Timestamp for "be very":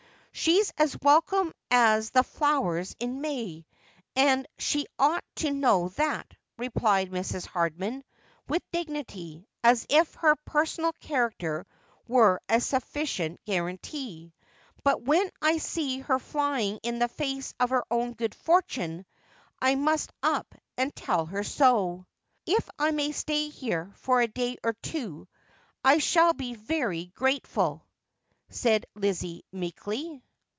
26.33-27.07